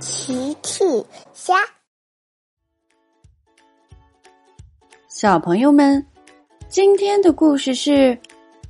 [0.00, 0.84] 奇趣
[1.32, 1.54] 虾，
[5.08, 6.04] 小朋友们，
[6.68, 8.16] 今天的故事是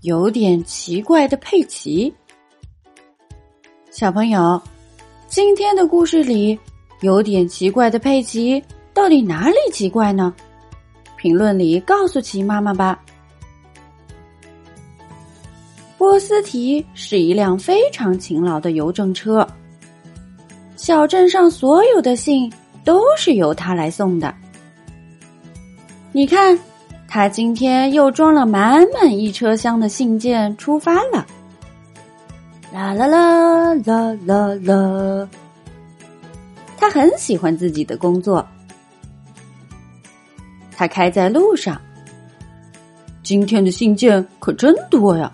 [0.00, 2.12] 有点奇怪的佩奇。
[3.90, 4.60] 小朋友，
[5.26, 6.58] 今天的故事里
[7.02, 8.62] 有点奇怪的佩奇
[8.94, 10.34] 到底哪里奇怪呢？
[11.18, 13.04] 评论里告诉奇妈妈吧。
[15.98, 19.46] 波斯提是一辆非常勤劳的邮政车。
[20.78, 22.50] 小镇上所有的信
[22.84, 24.32] 都是由他来送的。
[26.12, 26.56] 你看，
[27.08, 31.26] 他今天又装了满满一车厢的信件出发了。
[32.72, 35.28] 啦啦啦啦啦啦！
[36.76, 38.46] 他很喜欢自己的工作。
[40.76, 41.78] 他开在路上。
[43.24, 45.30] 今天的信件可真多呀，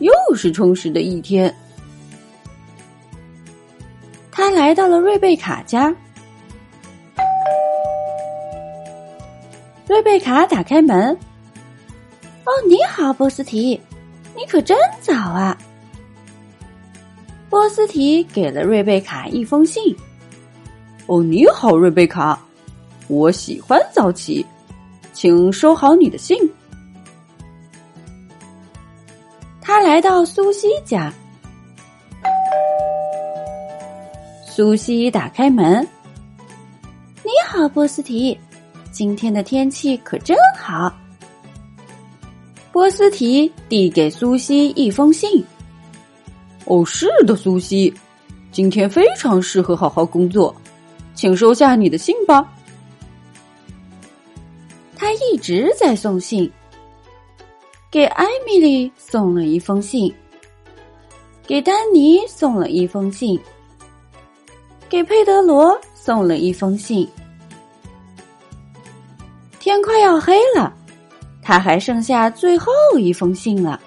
[0.00, 1.52] 又是充实的一天。
[4.46, 5.92] 他来到了瑞贝卡家。
[9.88, 11.10] 瑞贝卡打开门。
[12.44, 13.80] 哦，你好，波斯提，
[14.36, 15.58] 你可真早啊！
[17.50, 19.82] 波斯提给了瑞贝卡一封信。
[21.06, 22.38] 哦，你好，瑞贝卡，
[23.08, 24.46] 我喜欢早起，
[25.12, 26.38] 请收好你的信。
[29.60, 31.12] 他来到苏西家。
[34.56, 35.86] 苏西打开门。
[37.16, 38.34] 你好，波斯提，
[38.90, 40.90] 今天的天气可真好。
[42.72, 45.44] 波斯提递给苏西一封信。
[46.64, 47.92] 哦，是的，苏西，
[48.50, 50.56] 今天非常适合好好工作，
[51.14, 52.50] 请收下你的信吧。
[54.96, 56.50] 他一直在送信，
[57.90, 60.10] 给艾米丽送了一封信，
[61.46, 63.38] 给丹尼送了一封信。
[64.88, 67.08] 给佩德罗送了一封信。
[69.58, 70.72] 天快要黑了，
[71.42, 73.80] 他还剩下最后一封信了。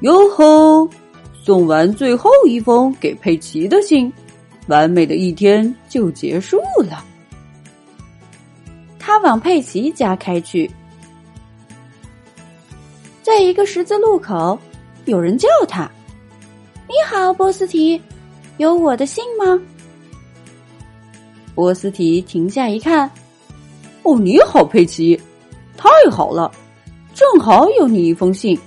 [0.00, 0.88] 哟吼！
[1.42, 4.12] 送完最后一封给佩奇的信，
[4.68, 7.04] 完美的一天就结束了。
[8.98, 10.70] 他往佩奇家开去，
[13.22, 14.56] 在一个十字路口，
[15.06, 15.90] 有人叫他
[16.86, 18.00] ：“你好，波斯提。”
[18.60, 19.58] 有我的信吗？
[21.54, 23.10] 波斯提停下一看，
[24.02, 25.18] 哦，你好，佩奇，
[25.78, 26.52] 太好了，
[27.14, 28.60] 正好有你一封信。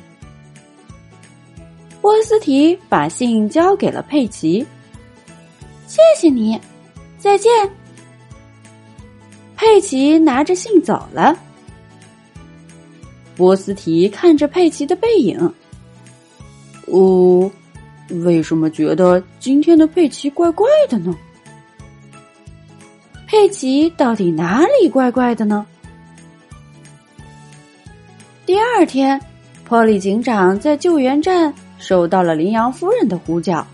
[2.02, 4.66] 波斯提把信交给了佩奇，
[5.86, 6.60] 谢谢你，
[7.20, 7.52] 再见。
[9.56, 11.38] 佩奇拿着信走了。
[13.36, 15.54] 波斯提看着佩奇的背影，
[16.88, 17.52] 哦。
[18.09, 21.16] 为什么觉得今天的佩奇怪怪的呢？
[23.25, 25.66] 佩奇到底哪里怪怪的呢？
[28.46, 29.19] 第二天，
[29.63, 33.66] 波利警长在救援站收到了羚羊夫人的呼叫。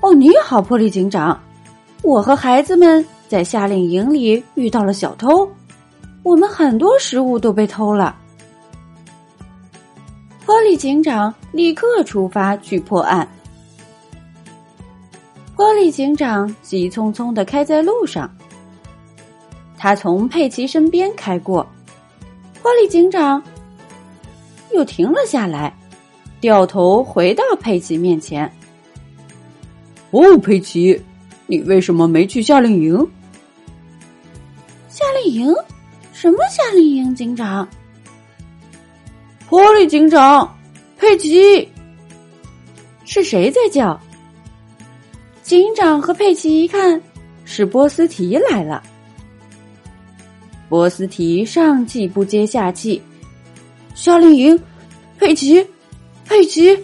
[0.00, 1.40] 哦，你好，波利警长，
[2.02, 5.48] 我和孩子们在夏令营里遇到了小偷，
[6.24, 8.16] 我们很多食物都被偷了。
[10.44, 13.26] 波利警长立刻出发去破案。
[15.54, 18.30] 波利警长急匆匆的开在路上，
[19.78, 21.66] 他从佩奇身边开过，
[22.60, 23.42] 波利警长
[24.72, 25.72] 又停了下来，
[26.40, 28.50] 掉头回到佩奇面前。
[30.10, 31.00] 哦，佩奇，
[31.46, 33.08] 你为什么没去夏令营？
[34.88, 35.54] 夏令营？
[36.12, 37.66] 什么夏令营，警长？
[39.52, 40.56] 波利警长，
[40.96, 41.68] 佩奇，
[43.04, 44.00] 是谁在叫？
[45.42, 46.98] 警长和佩奇一看，
[47.44, 48.82] 是波斯提来了。
[50.70, 53.02] 波斯提上气不接下气
[53.94, 54.58] ：“夏令营，
[55.18, 55.62] 佩奇，
[56.24, 56.74] 佩奇，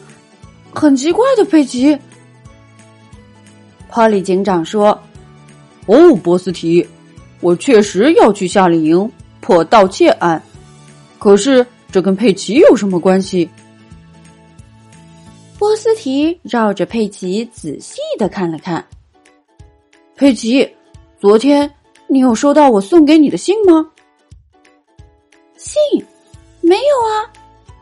[0.71, 1.99] 很奇怪的佩奇。”
[3.89, 4.91] 波利警长说
[5.89, 6.87] ：“哦，波斯提，
[7.41, 9.11] 我确实要去夏令营
[9.41, 10.43] 破盗窃案，
[11.19, 13.49] 可是。”这跟佩奇有什么关系？
[15.59, 18.87] 波斯提绕着佩奇仔细的看了看。
[20.15, 20.69] 佩奇，
[21.19, 21.73] 昨天
[22.07, 23.91] 你有收到我送给你的信吗？
[25.57, 25.81] 信？
[26.61, 27.13] 没有啊，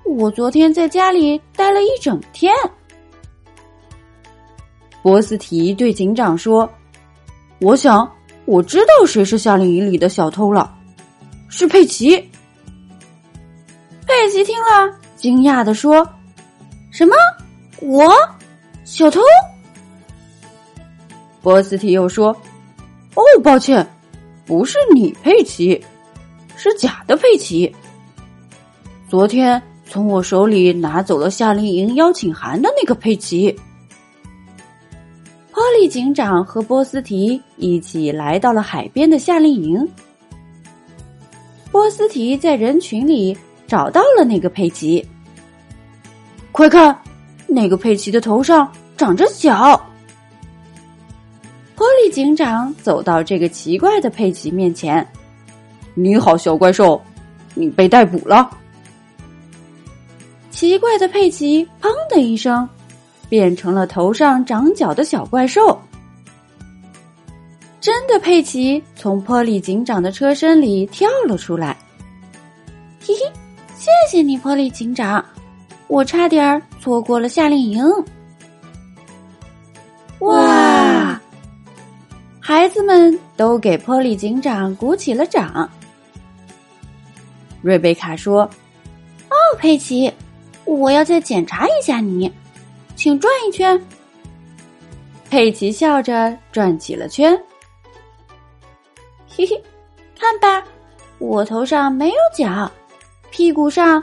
[0.05, 2.55] 我昨天在家里待了一整天。
[5.03, 6.69] 波斯提对警长说
[7.61, 8.11] ：“我想
[8.45, 10.75] 我知道谁是夏令营里的小偷了，
[11.49, 12.31] 是佩奇。”
[14.37, 16.07] 奇听了，惊讶的说
[16.93, 17.15] ：“什么？
[17.81, 18.13] 我
[18.85, 19.19] 小偷？”
[21.41, 22.37] 波斯提又说
[23.17, 23.87] ：“哦，抱歉，
[24.45, 25.83] 不是你佩奇，
[26.55, 27.75] 是假的佩奇。
[29.09, 33.59] 昨天从我手里拿走了夏令营邀请函的那个佩奇。”
[35.51, 39.89] 波利警长和波斯提一起来到了海边的夏令营。
[41.73, 43.35] 波斯提在人群里
[43.67, 45.07] 找到了那个佩奇。
[46.53, 46.99] 快看，
[47.47, 49.81] 那个佩奇的头上长着角。
[51.75, 55.07] 波利警长走到这个奇怪的佩奇面前
[55.95, 57.01] ：“你好，小怪兽，
[57.55, 58.51] 你被逮捕了。”
[60.51, 62.67] 奇怪的佩奇“砰”的一声，
[63.29, 65.79] 变成了头上长角的小怪兽。
[67.79, 71.77] 真的佩奇从波利警长的车身里跳了出来。
[74.39, 75.25] 波利警长，
[75.89, 77.85] 我差点儿错过了夏令营。
[80.21, 81.21] 哇！
[82.41, 85.69] 孩子们都给波利警长鼓起了掌。
[87.61, 88.43] 瑞贝卡说
[89.29, 90.13] ：“哦，佩奇，
[90.65, 92.33] 我要再检查一下你，
[92.95, 93.81] 请转一圈。”
[95.29, 97.37] 佩奇笑着转起了圈。
[99.29, 99.61] 嘿嘿，
[100.19, 100.65] 看吧，
[101.19, 102.71] 我头上没有角，
[103.31, 104.03] 屁股上